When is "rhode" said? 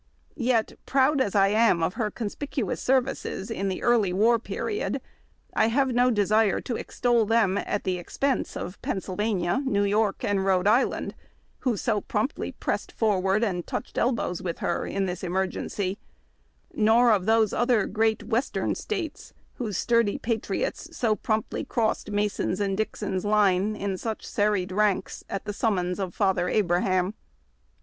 10.43-10.65